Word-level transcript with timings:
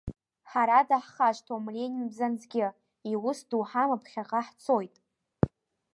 Ҳара 0.49 0.87
даҳхашҭуам 0.89 1.65
Ленин 1.75 2.05
бзанҵгьы, 2.11 2.67
иус 3.11 3.39
ду 3.49 3.63
ҳама 3.69 3.97
ԥхьаҟа 4.01 4.39
ҳцоит. 4.47 4.95